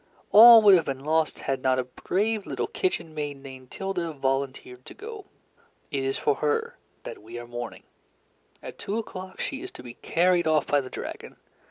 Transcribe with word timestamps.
All 0.31 0.63
would 0.63 0.73
have 0.73 0.85
been 0.85 1.05
lost 1.05 1.41
had 1.41 1.61
not 1.61 1.77
a 1.77 1.83
brave 1.83 2.47
little 2.47 2.65
kitchen 2.65 3.13
maid 3.13 3.37
named 3.37 3.69
Tilda 3.69 4.13
volunteered 4.13 4.83
to 4.87 4.95
go. 4.95 5.27
It 5.91 6.03
is 6.03 6.17
for 6.17 6.37
her 6.37 6.75
that 7.03 7.21
we 7.21 7.37
are 7.37 7.45
mourning. 7.45 7.83
At 8.63 8.79
two 8.79 8.97
o'clock 8.97 9.39
she 9.39 9.61
is 9.61 9.69
to 9.73 9.83
be 9.83 9.93
carried 9.93 10.47
off 10.47 10.65
by 10.65 10.81
the 10.81 10.89
dragon. 10.89 11.35